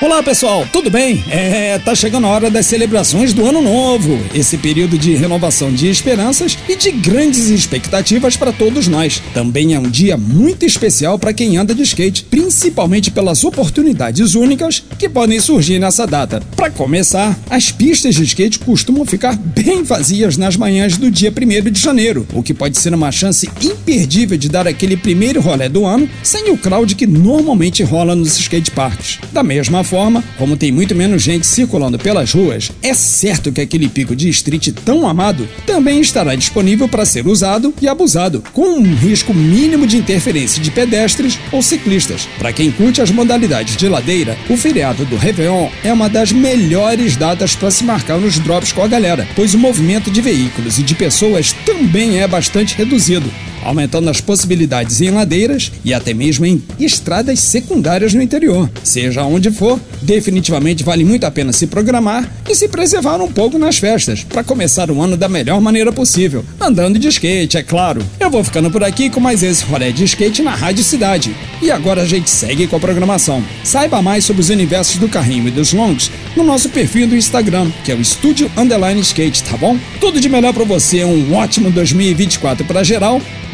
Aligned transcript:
Olá 0.00 0.22
pessoal, 0.22 0.64
tudo 0.72 0.88
bem? 0.88 1.24
É, 1.28 1.76
tá 1.80 1.92
chegando 1.92 2.28
a 2.28 2.30
hora 2.30 2.48
das 2.48 2.66
celebrações 2.66 3.32
do 3.32 3.44
Ano 3.44 3.60
Novo, 3.60 4.16
esse 4.32 4.56
período 4.56 4.96
de 4.96 5.16
renovação 5.16 5.72
de 5.72 5.88
esperanças 5.88 6.56
e 6.68 6.76
de 6.76 6.92
grandes 6.92 7.48
expectativas 7.48 8.36
para 8.36 8.52
todos 8.52 8.86
nós. 8.86 9.20
Também 9.34 9.74
é 9.74 9.78
um 9.80 9.90
dia 9.90 10.16
muito 10.16 10.64
especial 10.64 11.18
para 11.18 11.32
quem 11.32 11.56
anda 11.56 11.74
de 11.74 11.82
skate, 11.82 12.22
principalmente 12.30 13.10
pelas 13.10 13.42
oportunidades 13.42 14.36
únicas 14.36 14.84
que 14.96 15.08
podem 15.08 15.40
surgir 15.40 15.80
nessa 15.80 16.06
data. 16.06 16.40
Para 16.54 16.70
começar, 16.70 17.36
as 17.50 17.72
pistas 17.72 18.14
de 18.14 18.22
skate 18.22 18.60
costumam 18.60 19.04
ficar 19.04 19.34
bem 19.36 19.82
vazias 19.82 20.36
nas 20.36 20.56
manhãs 20.56 20.96
do 20.96 21.10
dia 21.10 21.32
1 21.32 21.72
de 21.72 21.80
janeiro, 21.80 22.24
o 22.32 22.42
que 22.42 22.54
pode 22.54 22.78
ser 22.78 22.94
uma 22.94 23.10
chance 23.10 23.50
imperdível 23.60 24.38
de 24.38 24.48
dar 24.48 24.68
aquele 24.68 24.96
primeiro 24.96 25.40
rolê 25.40 25.68
do 25.68 25.84
ano 25.84 26.08
sem 26.22 26.52
o 26.52 26.56
crowd 26.56 26.94
que 26.94 27.06
normalmente 27.06 27.82
rola 27.82 28.14
nos 28.14 28.38
skate 28.38 28.70
parks. 28.70 29.18
Da 29.32 29.42
mesma 29.42 29.87
forma, 29.88 30.22
como 30.36 30.54
tem 30.54 30.70
muito 30.70 30.94
menos 30.94 31.22
gente 31.22 31.46
circulando 31.46 31.98
pelas 31.98 32.30
ruas, 32.32 32.70
é 32.82 32.92
certo 32.92 33.50
que 33.50 33.62
aquele 33.62 33.88
pico 33.88 34.14
de 34.14 34.28
street 34.28 34.68
tão 34.84 35.08
amado 35.08 35.48
também 35.64 35.98
estará 36.00 36.34
disponível 36.34 36.86
para 36.86 37.06
ser 37.06 37.26
usado 37.26 37.72
e 37.80 37.88
abusado, 37.88 38.44
com 38.52 38.80
um 38.80 38.94
risco 38.94 39.32
mínimo 39.32 39.86
de 39.86 39.96
interferência 39.96 40.62
de 40.62 40.70
pedestres 40.70 41.38
ou 41.50 41.62
ciclistas. 41.62 42.28
Para 42.38 42.52
quem 42.52 42.70
curte 42.70 43.00
as 43.00 43.10
modalidades 43.10 43.76
de 43.76 43.88
ladeira, 43.88 44.36
o 44.50 44.58
feriado 44.58 45.06
do 45.06 45.16
Réveillon 45.16 45.70
é 45.82 45.90
uma 45.90 46.08
das 46.08 46.32
melhores 46.32 47.16
datas 47.16 47.56
para 47.56 47.70
se 47.70 47.82
marcar 47.82 48.18
nos 48.18 48.38
drops 48.38 48.72
com 48.72 48.82
a 48.82 48.88
galera, 48.88 49.26
pois 49.34 49.54
o 49.54 49.58
movimento 49.58 50.10
de 50.10 50.20
veículos 50.20 50.78
e 50.78 50.82
de 50.82 50.94
pessoas 50.94 51.52
também 51.64 52.20
é 52.20 52.28
bastante 52.28 52.76
reduzido 52.76 53.32
aumentando 53.68 54.08
as 54.08 54.18
possibilidades 54.18 55.02
em 55.02 55.10
ladeiras 55.10 55.70
e 55.84 55.92
até 55.92 56.14
mesmo 56.14 56.46
em 56.46 56.62
estradas 56.80 57.40
secundárias 57.40 58.14
no 58.14 58.22
interior. 58.22 58.68
Seja 58.82 59.24
onde 59.24 59.50
for, 59.50 59.78
definitivamente 60.00 60.82
vale 60.82 61.04
muito 61.04 61.24
a 61.24 61.30
pena 61.30 61.52
se 61.52 61.66
programar 61.66 62.26
e 62.48 62.54
se 62.54 62.66
preservar 62.66 63.20
um 63.20 63.30
pouco 63.30 63.58
nas 63.58 63.76
festas, 63.76 64.24
para 64.24 64.42
começar 64.42 64.90
o 64.90 65.02
ano 65.02 65.18
da 65.18 65.28
melhor 65.28 65.60
maneira 65.60 65.92
possível, 65.92 66.42
andando 66.58 66.98
de 66.98 67.08
skate, 67.08 67.58
é 67.58 67.62
claro. 67.62 68.02
Eu 68.18 68.30
vou 68.30 68.42
ficando 68.42 68.70
por 68.70 68.82
aqui 68.82 69.10
com 69.10 69.20
mais 69.20 69.42
esse 69.42 69.64
rolê 69.64 69.92
de 69.92 70.04
skate 70.04 70.40
na 70.42 70.54
Rádio 70.54 70.82
Cidade. 70.82 71.36
E 71.60 71.70
agora 71.70 72.02
a 72.02 72.06
gente 72.06 72.30
segue 72.30 72.66
com 72.66 72.76
a 72.76 72.80
programação. 72.80 73.44
Saiba 73.62 74.00
mais 74.00 74.24
sobre 74.24 74.40
os 74.40 74.48
universos 74.48 74.96
do 74.96 75.08
carrinho 75.08 75.48
e 75.48 75.50
dos 75.50 75.74
longs 75.74 76.10
no 76.34 76.42
nosso 76.42 76.70
perfil 76.70 77.06
do 77.06 77.16
Instagram, 77.16 77.70
que 77.84 77.92
é 77.92 77.94
o 77.94 78.00
Estúdio 78.00 78.50
Underline 78.56 79.00
Skate, 79.02 79.44
tá 79.44 79.58
bom? 79.58 79.76
Tudo 80.00 80.20
de 80.20 80.28
melhor 80.28 80.54
para 80.54 80.64
você, 80.64 81.04
um 81.04 81.34
ótimo 81.34 81.70
2024 81.70 82.64
para 82.64 82.82
geral 82.82 83.20